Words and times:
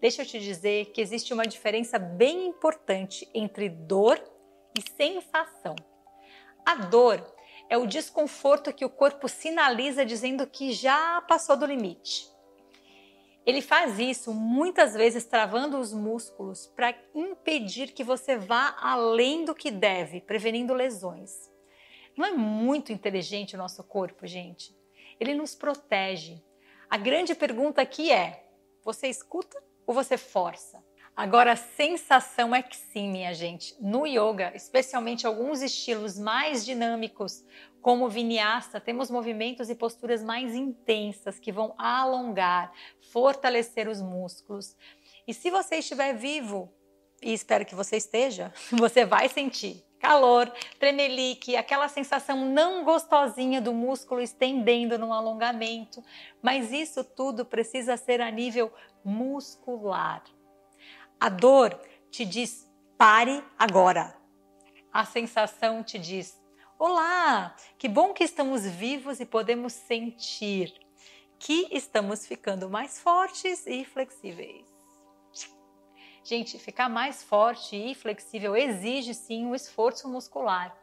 Deixa 0.00 0.22
eu 0.22 0.26
te 0.26 0.38
dizer 0.38 0.86
que 0.86 1.00
existe 1.00 1.32
uma 1.32 1.44
diferença 1.44 1.98
bem 1.98 2.46
importante 2.46 3.28
entre 3.34 3.68
dor 3.68 4.22
e 4.78 4.82
sensação. 4.96 5.76
A 6.64 6.74
dor 6.74 7.24
é 7.68 7.76
o 7.76 7.86
desconforto 7.86 8.72
que 8.72 8.84
o 8.84 8.90
corpo 8.90 9.28
sinaliza 9.28 10.04
dizendo 10.04 10.46
que 10.46 10.72
já 10.72 11.20
passou 11.22 11.56
do 11.56 11.66
limite. 11.66 12.28
Ele 13.46 13.62
faz 13.62 13.98
isso 13.98 14.34
muitas 14.34 14.94
vezes 14.94 15.24
travando 15.24 15.78
os 15.78 15.92
músculos 15.92 16.66
para 16.68 16.94
impedir 17.14 17.92
que 17.92 18.04
você 18.04 18.36
vá 18.36 18.76
além 18.78 19.44
do 19.44 19.54
que 19.54 19.70
deve, 19.70 20.20
prevenindo 20.20 20.74
lesões. 20.74 21.50
Não 22.16 22.26
é 22.26 22.32
muito 22.32 22.92
inteligente 22.92 23.54
o 23.54 23.58
nosso 23.58 23.82
corpo, 23.82 24.26
gente? 24.26 24.76
Ele 25.18 25.34
nos 25.34 25.54
protege. 25.54 26.42
A 26.88 26.96
grande 26.96 27.34
pergunta 27.34 27.80
aqui 27.80 28.12
é: 28.12 28.46
você 28.84 29.08
escuta 29.08 29.62
ou 29.90 29.94
você 29.94 30.16
força? 30.16 30.80
Agora, 31.16 31.50
a 31.50 31.56
sensação 31.56 32.54
é 32.54 32.62
que 32.62 32.76
sim, 32.76 33.10
minha 33.10 33.34
gente. 33.34 33.74
No 33.80 34.06
yoga, 34.06 34.52
especialmente 34.54 35.26
alguns 35.26 35.62
estilos 35.62 36.16
mais 36.16 36.64
dinâmicos, 36.64 37.44
como 37.82 38.08
vinyasa, 38.08 38.78
temos 38.78 39.10
movimentos 39.10 39.68
e 39.68 39.74
posturas 39.74 40.22
mais 40.22 40.54
intensas 40.54 41.40
que 41.40 41.50
vão 41.50 41.74
alongar, 41.76 42.72
fortalecer 43.10 43.88
os 43.88 44.00
músculos. 44.00 44.76
E 45.26 45.34
se 45.34 45.50
você 45.50 45.78
estiver 45.78 46.14
vivo, 46.14 46.72
e 47.20 47.32
espero 47.32 47.66
que 47.66 47.74
você 47.74 47.96
esteja, 47.96 48.54
você 48.70 49.04
vai 49.04 49.28
sentir 49.28 49.84
calor, 50.00 50.50
tremelique, 50.78 51.56
aquela 51.56 51.86
sensação 51.86 52.46
não 52.46 52.82
gostosinha 52.84 53.60
do 53.60 53.74
músculo 53.74 54.20
estendendo 54.20 54.98
no 54.98 55.12
alongamento, 55.12 56.02
mas 56.42 56.72
isso 56.72 57.04
tudo 57.04 57.44
precisa 57.44 57.96
ser 57.98 58.20
a 58.20 58.30
nível 58.30 58.72
muscular. 59.04 60.22
A 61.18 61.28
dor 61.28 61.78
te 62.10 62.24
diz 62.24 62.68
pare 62.96 63.42
agora. 63.58 64.16
A 64.92 65.04
sensação 65.04 65.82
te 65.82 65.98
diz 65.98 66.40
olá, 66.78 67.54
que 67.78 67.86
bom 67.88 68.14
que 68.14 68.24
estamos 68.24 68.64
vivos 68.64 69.20
e 69.20 69.26
podemos 69.26 69.74
sentir 69.74 70.72
que 71.38 71.68
estamos 71.70 72.26
ficando 72.26 72.70
mais 72.70 72.98
fortes 72.98 73.66
e 73.66 73.84
flexíveis. 73.84 74.66
Gente, 76.24 76.58
ficar 76.58 76.88
mais 76.88 77.22
forte 77.22 77.76
e 77.76 77.94
flexível 77.94 78.56
exige 78.56 79.14
sim 79.14 79.46
um 79.46 79.54
esforço 79.54 80.08
muscular. 80.08 80.76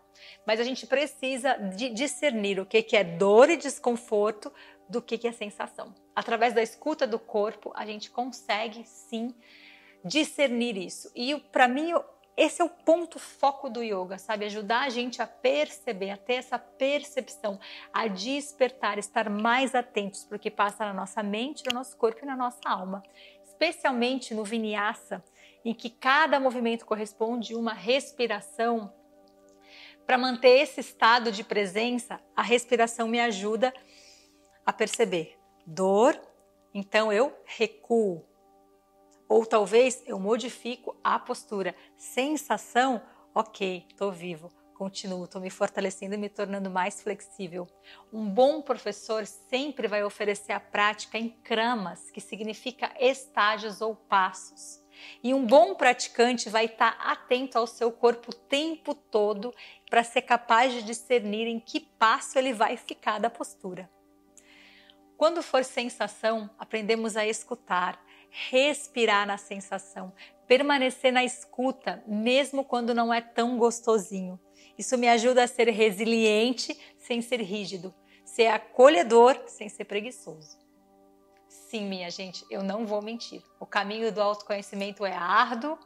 Mas 0.46 0.60
a 0.60 0.64
gente 0.64 0.88
precisa 0.88 1.56
discernir 1.94 2.60
o 2.60 2.66
que 2.66 2.96
é 2.96 3.04
dor 3.04 3.50
e 3.50 3.58
desconforto 3.58 4.52
do 4.90 5.02
que, 5.02 5.18
que 5.18 5.28
é 5.28 5.31
sensação. 5.31 5.94
Através 6.16 6.53
da 6.53 6.62
escuta 6.62 7.06
do 7.06 7.20
corpo, 7.20 7.72
a 7.75 7.86
gente 7.86 8.09
consegue 8.09 8.84
sim 8.86 9.34
discernir 10.03 10.78
isso. 10.78 11.12
E 11.16 11.36
para 11.52 11.68
mim, 11.68 11.94
esse 12.36 12.62
é 12.62 12.66
o 12.66 12.70
ponto 12.70 13.20
foco 13.20 13.70
do 13.70 13.84
yoga, 13.84 14.18
sabe? 14.18 14.46
Ajudar 14.46 14.81
a 14.81 14.90
gente 14.90 15.22
a 15.22 15.28
perceber, 15.28 16.12
a 16.12 16.18
ter 16.18 16.36
essa 16.36 16.59
percepção, 16.59 17.59
a 17.92 18.08
despertar, 18.08 18.98
estar 18.98 19.30
mais 19.30 19.74
atentos 19.74 20.24
para 20.24 20.38
o 20.38 20.40
que 20.40 20.52
passa 20.52 20.86
na 20.86 20.94
nossa 20.94 21.24
mente, 21.24 21.64
no 21.66 21.74
nosso 21.74 21.98
corpo 21.98 22.24
e 22.24 22.25
na 22.25 22.36
nossa 22.36 22.62
alma 22.66 23.04
especialmente 23.58 24.36
no 24.36 24.44
vinyasa, 24.44 25.24
em 25.66 25.74
que 25.74 25.90
cada 25.90 26.40
movimento 26.40 26.86
corresponde 26.86 27.54
a 27.54 27.58
uma 27.58 27.74
respiração. 27.74 28.94
Para 30.06 30.18
manter 30.18 30.59
esse 30.62 30.80
estado 30.80 31.31
de 31.31 31.44
presença, 31.44 32.22
a 32.36 32.44
respiração 32.44 33.08
me 33.08 33.19
ajuda 33.19 33.69
a 33.69 33.74
perceber 34.74 35.38
dor, 35.66 36.20
então 36.74 37.12
eu 37.12 37.34
recuo. 37.46 38.26
Ou 39.28 39.46
talvez 39.46 40.02
eu 40.06 40.20
modifico 40.20 40.96
a 41.04 41.20
postura. 41.20 41.76
Sensação, 41.98 43.02
ok, 43.36 43.86
estou 43.90 44.12
vivo 44.12 44.50
continuo, 44.78 45.26
estou 45.26 45.42
me 45.42 45.50
fortalecendo 45.50 46.14
e 46.14 46.18
me 46.18 46.30
tornando 46.30 46.70
mais 46.70 47.02
flexível. 47.02 47.68
Um 48.14 48.30
bom 48.30 48.62
professor 48.62 49.26
sempre 49.26 49.88
vai 49.88 50.04
oferecer 50.04 50.54
a 50.54 50.60
prática 50.60 51.18
em 51.18 51.30
cramas, 51.30 52.12
que 52.12 52.22
significa 52.22 52.94
estágios 53.00 53.82
ou 53.82 53.96
passos. 53.96 54.84
E 55.24 55.34
um 55.34 55.46
bom 55.46 55.76
praticante 55.76 56.50
vai 56.50 56.66
estar 56.66 56.96
atento 57.00 57.58
ao 57.58 57.68
seu 57.68 57.92
corpo 57.92 58.32
o 58.32 58.36
tempo 58.36 58.94
todo 58.94 59.54
para 59.90 60.04
ser 60.04 60.22
capaz 60.22 60.74
de 60.74 60.84
discernir 60.84 61.48
em 61.48 61.60
que 61.60 61.80
passo 61.80 62.38
ele 62.38 62.54
vai 62.54 62.78
ficar 62.78 63.20
da 63.20 63.30
postura. 63.30 63.90
Quando 65.18 65.42
for 65.42 65.64
sensação, 65.64 66.48
aprendemos 66.60 67.18
a 67.18 67.26
escutar, 67.26 68.00
respirar 68.30 69.26
na 69.26 69.38
sensação, 69.38 70.14
permanecer 70.48 71.12
na 71.12 71.24
escuta, 71.24 72.04
mesmo 72.06 72.64
quando 72.64 72.94
não 72.94 73.12
é 73.12 73.20
tão 73.20 73.58
gostosinho. 73.58 74.40
Isso 74.78 74.96
me 74.96 75.10
ajuda 75.10 75.44
a 75.44 75.48
ser 75.48 75.70
resiliente 75.70 76.78
sem 77.00 77.20
ser 77.22 77.42
rígido, 77.42 77.94
ser 78.24 78.48
acolhedor 78.48 79.42
sem 79.48 79.68
ser 79.68 79.86
preguiçoso. 79.86 80.60
Sim, 81.50 81.86
minha 81.86 82.12
gente, 82.12 82.46
eu 82.50 82.62
não 82.62 82.86
vou 82.86 83.02
mentir. 83.02 83.42
O 83.60 83.66
caminho 83.66 84.12
do 84.12 84.22
autoconhecimento 84.22 85.04
é 85.04 85.14
árduo, 85.14 85.80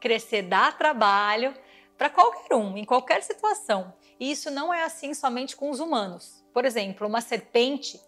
crescer 0.00 0.42
dá 0.42 0.72
trabalho 0.72 1.54
para 1.96 2.10
qualquer 2.10 2.56
um, 2.56 2.76
em 2.76 2.84
qualquer 2.84 3.22
situação. 3.22 3.94
E 4.18 4.30
isso 4.30 4.50
não 4.50 4.74
é 4.74 4.82
assim 4.82 5.14
somente 5.14 5.54
com 5.54 5.70
os 5.70 5.78
humanos. 5.78 6.44
Por 6.52 6.64
exemplo, 6.64 7.06
uma 7.06 7.20
serpente, 7.20 8.00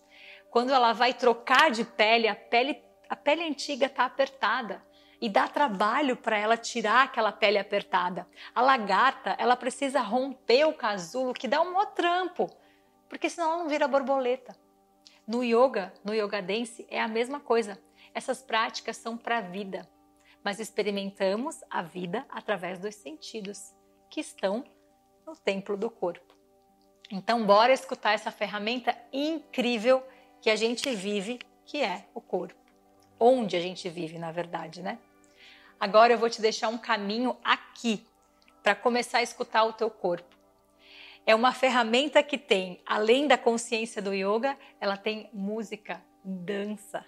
quando 0.56 0.73
ela 0.73 0.94
vai 0.94 1.12
trocar 1.12 1.70
de 1.70 1.85
pele, 1.85 2.26
a 2.26 2.35
pele, 2.35 2.82
a 3.11 3.14
pele 3.14 3.43
antiga 3.43 3.85
está 3.85 4.06
apertada 4.06 4.82
e 5.20 5.29
dá 5.29 5.47
trabalho 5.47 6.17
para 6.17 6.38
ela 6.38 6.56
tirar 6.56 7.05
aquela 7.05 7.31
pele 7.31 7.58
apertada. 7.58 8.26
A 8.55 8.62
lagarta, 8.62 9.37
ela 9.38 9.55
precisa 9.55 10.00
romper 10.00 10.64
o 10.64 10.73
casulo, 10.73 11.35
que 11.35 11.47
dá 11.47 11.61
um 11.61 11.73
maior 11.73 11.93
trampo, 11.93 12.50
porque 13.06 13.29
senão 13.29 13.50
ela 13.50 13.58
não 13.64 13.69
vira 13.69 13.87
borboleta. 13.87 14.56
No 15.26 15.44
yoga, 15.44 15.93
no 16.03 16.14
yoga 16.14 16.41
dance, 16.41 16.87
é 16.88 17.02
a 17.02 17.06
mesma 17.06 17.38
coisa. 17.38 17.79
Essas 18.14 18.41
práticas 18.41 18.97
são 18.97 19.14
para 19.14 19.37
a 19.37 19.43
vida, 19.43 19.87
mas 20.43 20.59
experimentamos 20.59 21.62
a 21.69 21.82
vida 21.82 22.25
através 22.31 22.79
dos 22.79 22.94
sentidos, 22.94 23.75
que 24.09 24.23
estão 24.23 24.64
no 25.26 25.37
templo 25.37 25.76
do 25.76 25.91
corpo. 25.91 26.35
Então, 27.12 27.44
bora 27.44 27.75
escutar 27.75 28.14
essa 28.14 28.31
ferramenta 28.31 28.97
incrível 29.12 30.02
que 30.47 30.51
a 30.51 30.55
gente 30.55 30.95
vive, 30.95 31.41
que 31.65 31.83
é 31.83 32.05
o 32.15 32.21
corpo. 32.21 32.55
Onde 33.19 33.57
a 33.57 33.61
gente 33.61 33.89
vive, 33.89 34.17
na 34.17 34.31
verdade, 34.31 34.81
né? 34.81 34.97
Agora 35.81 36.13
eu 36.13 36.19
vou 36.19 36.31
te 36.31 36.41
deixar 36.41 36.69
um 36.69 36.79
caminho 36.79 37.37
aqui 37.43 38.07
para 38.63 38.73
começar 38.73 39.19
a 39.19 39.23
escutar 39.25 39.65
o 39.65 39.73
teu 39.73 39.91
corpo. 39.91 40.37
É 41.27 41.35
uma 41.35 41.53
ferramenta 41.53 42.23
que 42.23 42.39
tem, 42.39 42.81
além 42.87 43.27
da 43.27 43.37
consciência 43.37 44.01
do 44.01 44.15
yoga, 44.15 44.57
ela 44.81 44.97
tem 44.97 45.29
música, 45.33 46.01
dança. 46.23 47.05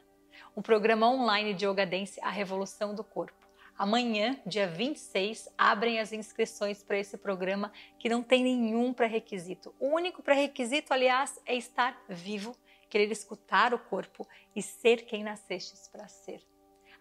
Um 0.56 0.60
programa 0.60 1.08
online 1.08 1.54
de 1.54 1.64
yoga 1.64 1.86
dance, 1.86 2.20
A 2.20 2.30
Revolução 2.30 2.92
do 2.92 3.04
Corpo. 3.04 3.46
Amanhã, 3.78 4.36
dia 4.44 4.66
26, 4.66 5.48
abrem 5.56 6.00
as 6.00 6.12
inscrições 6.12 6.82
para 6.82 6.98
esse 6.98 7.16
programa 7.16 7.70
que 8.00 8.08
não 8.08 8.20
tem 8.20 8.42
nenhum 8.42 8.92
pré-requisito. 8.92 9.72
O 9.78 9.94
único 9.94 10.24
pré-requisito, 10.24 10.92
aliás, 10.92 11.40
é 11.46 11.54
estar 11.54 11.96
vivo, 12.08 12.56
querer 12.88 13.10
escutar 13.10 13.74
o 13.74 13.78
corpo 13.78 14.26
e 14.54 14.62
ser 14.62 15.04
quem 15.04 15.22
nascestes 15.22 15.88
para 15.88 16.08
ser. 16.08 16.42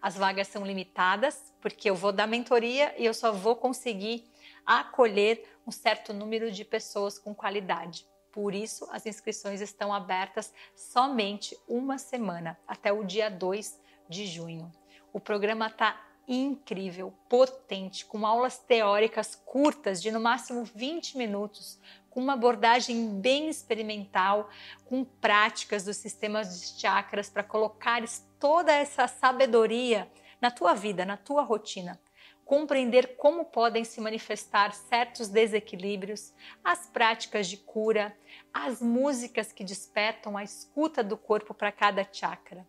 As 0.00 0.16
vagas 0.16 0.48
são 0.48 0.64
limitadas, 0.64 1.52
porque 1.60 1.90
eu 1.90 1.94
vou 1.94 2.12
dar 2.12 2.26
mentoria 2.26 2.94
e 2.96 3.04
eu 3.04 3.12
só 3.12 3.32
vou 3.32 3.56
conseguir 3.56 4.30
acolher 4.64 5.44
um 5.66 5.72
certo 5.72 6.12
número 6.12 6.52
de 6.52 6.64
pessoas 6.64 7.18
com 7.18 7.34
qualidade. 7.34 8.06
Por 8.30 8.54
isso, 8.54 8.86
as 8.92 9.06
inscrições 9.06 9.60
estão 9.60 9.92
abertas 9.92 10.52
somente 10.76 11.58
uma 11.66 11.98
semana, 11.98 12.58
até 12.68 12.92
o 12.92 13.02
dia 13.02 13.28
2 13.28 13.80
de 14.08 14.26
junho. 14.26 14.70
O 15.12 15.18
programa 15.18 15.66
está 15.66 16.07
incrível, 16.28 17.12
potente, 17.26 18.04
com 18.04 18.26
aulas 18.26 18.58
teóricas 18.58 19.34
curtas, 19.34 20.02
de 20.02 20.10
no 20.10 20.20
máximo 20.20 20.62
20 20.62 21.16
minutos, 21.16 21.80
com 22.10 22.20
uma 22.20 22.34
abordagem 22.34 23.18
bem 23.18 23.48
experimental, 23.48 24.50
com 24.84 25.04
práticas 25.04 25.84
dos 25.84 25.96
sistemas 25.96 26.60
de 26.60 26.80
chakras 26.80 27.30
para 27.30 27.42
colocares 27.42 28.28
toda 28.38 28.72
essa 28.72 29.08
sabedoria 29.08 30.10
na 30.40 30.50
tua 30.50 30.74
vida, 30.74 31.06
na 31.06 31.16
tua 31.16 31.42
rotina. 31.42 31.98
Compreender 32.44 33.16
como 33.16 33.44
podem 33.44 33.84
se 33.84 34.00
manifestar 34.00 34.72
certos 34.72 35.28
desequilíbrios, 35.28 36.32
as 36.62 36.86
práticas 36.86 37.46
de 37.46 37.56
cura, 37.56 38.16
as 38.52 38.80
músicas 38.80 39.52
que 39.52 39.64
despertam 39.64 40.36
a 40.36 40.44
escuta 40.44 41.02
do 41.02 41.16
corpo 41.16 41.52
para 41.54 41.72
cada 41.72 42.06
chakra. 42.10 42.66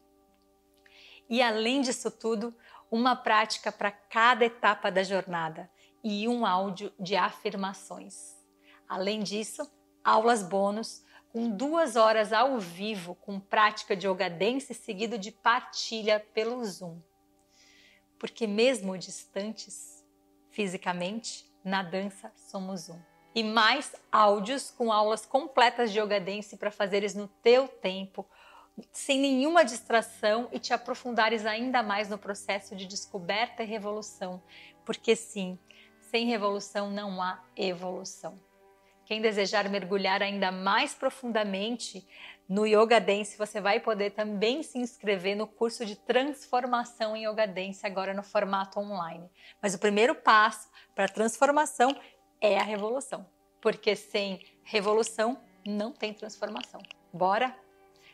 E 1.29 1.41
além 1.41 1.81
disso 1.81 2.09
tudo, 2.09 2.55
uma 2.89 3.15
prática 3.15 3.71
para 3.71 3.91
cada 3.91 4.45
etapa 4.45 4.91
da 4.91 5.03
jornada 5.03 5.69
e 6.03 6.27
um 6.27 6.45
áudio 6.45 6.91
de 6.99 7.15
afirmações. 7.15 8.35
Além 8.87 9.21
disso, 9.21 9.69
aulas 10.03 10.41
bônus 10.41 11.03
com 11.31 11.49
duas 11.49 11.95
horas 11.95 12.33
ao 12.33 12.59
vivo 12.59 13.13
com 13.13 13.39
prática 13.39 13.95
de 13.95 14.07
yoga 14.07 14.29
dance 14.29 14.73
seguido 14.73 15.17
de 15.17 15.31
partilha 15.31 16.19
pelo 16.33 16.63
Zoom. 16.65 16.99
Porque 18.17 18.47
mesmo 18.47 18.97
distantes 18.97 20.03
fisicamente, 20.49 21.45
na 21.63 21.83
dança 21.83 22.31
somos 22.35 22.89
um. 22.89 22.99
E 23.35 23.43
mais 23.43 23.95
áudios 24.11 24.71
com 24.71 24.91
aulas 24.91 25.25
completas 25.25 25.91
de 25.91 25.99
yoga 25.99 26.19
dance 26.19 26.57
para 26.57 26.71
fazeres 26.71 27.13
no 27.13 27.27
teu 27.27 27.67
tempo, 27.67 28.25
sem 28.91 29.19
nenhuma 29.19 29.63
distração 29.63 30.47
e 30.51 30.59
te 30.59 30.73
aprofundares 30.73 31.45
ainda 31.45 31.81
mais 31.83 32.09
no 32.09 32.17
processo 32.17 32.75
de 32.75 32.85
descoberta 32.85 33.63
e 33.63 33.65
revolução, 33.65 34.41
porque 34.85 35.15
sim, 35.15 35.57
sem 36.01 36.27
revolução 36.27 36.89
não 36.89 37.21
há 37.21 37.43
evolução. 37.55 38.39
Quem 39.05 39.21
desejar 39.21 39.67
mergulhar 39.69 40.21
ainda 40.21 40.51
mais 40.51 40.93
profundamente 40.93 42.07
no 42.47 42.65
Yoga 42.65 42.99
Dance, 42.99 43.37
você 43.37 43.61
vai 43.61 43.79
poder 43.79 44.11
também 44.11 44.63
se 44.63 44.79
inscrever 44.79 45.35
no 45.35 45.45
curso 45.45 45.85
de 45.85 45.95
transformação 45.95 47.15
em 47.15 47.27
Yoga 47.27 47.47
Dance 47.47 47.85
agora 47.85 48.13
no 48.13 48.23
formato 48.23 48.79
online. 48.79 49.29
Mas 49.61 49.73
o 49.75 49.79
primeiro 49.79 50.15
passo 50.15 50.69
para 50.95 51.05
a 51.05 51.09
transformação 51.09 51.95
é 52.41 52.57
a 52.57 52.63
revolução, 52.63 53.25
porque 53.61 53.95
sem 53.95 54.45
revolução 54.63 55.39
não 55.65 55.91
tem 55.91 56.13
transformação. 56.13 56.81
Bora? 57.13 57.55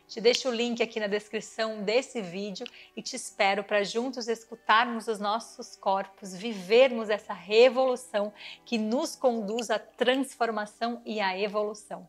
Te 0.08 0.20
deixo 0.20 0.48
o 0.48 0.54
link 0.54 0.80
aqui 0.80 1.00
na 1.00 1.08
descrição 1.08 1.82
desse 1.82 2.22
vídeo 2.22 2.64
e 2.96 3.02
te 3.02 3.16
espero 3.16 3.64
para 3.64 3.82
juntos 3.82 4.28
escutarmos 4.28 5.08
os 5.08 5.18
nossos 5.18 5.74
corpos, 5.74 6.32
vivermos 6.32 7.10
essa 7.10 7.32
revolução 7.32 8.32
que 8.64 8.78
nos 8.78 9.16
conduz 9.16 9.68
à 9.68 9.80
transformação 9.80 11.02
e 11.04 11.18
à 11.18 11.36
evolução. 11.36 12.08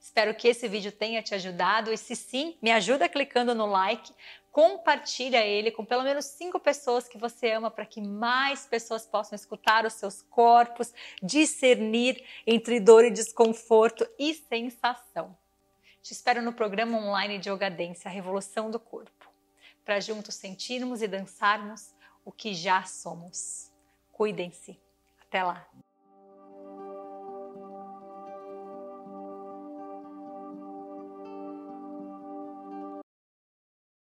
Espero 0.00 0.34
que 0.34 0.48
esse 0.48 0.66
vídeo 0.66 0.90
tenha 0.90 1.22
te 1.22 1.32
ajudado 1.32 1.92
e 1.92 1.96
se 1.96 2.16
sim, 2.16 2.56
me 2.60 2.72
ajuda 2.72 3.08
clicando 3.08 3.54
no 3.54 3.66
like, 3.66 4.12
compartilha 4.50 5.44
ele 5.46 5.70
com 5.70 5.84
pelo 5.84 6.02
menos 6.02 6.24
cinco 6.24 6.58
pessoas 6.58 7.06
que 7.06 7.18
você 7.18 7.52
ama 7.52 7.70
para 7.70 7.86
que 7.86 8.00
mais 8.00 8.66
pessoas 8.66 9.06
possam 9.06 9.36
escutar 9.36 9.86
os 9.86 9.92
seus 9.92 10.22
corpos, 10.22 10.92
discernir 11.22 12.20
entre 12.44 12.80
dor 12.80 13.04
e 13.04 13.12
desconforto 13.12 14.04
e 14.18 14.34
sensação. 14.34 15.36
Te 16.08 16.14
espero 16.14 16.40
no 16.40 16.54
programa 16.54 16.96
online 16.96 17.38
de 17.38 17.50
Yoga 17.50 17.70
Dance, 17.70 18.08
a 18.08 18.10
Revolução 18.10 18.70
do 18.70 18.80
Corpo, 18.80 19.30
para 19.84 20.00
juntos 20.00 20.36
sentirmos 20.36 21.02
e 21.02 21.06
dançarmos 21.06 21.94
o 22.24 22.32
que 22.32 22.54
já 22.54 22.82
somos. 22.84 23.70
Cuidem-se. 24.10 24.80
Até 25.20 25.44
lá! 25.44 25.68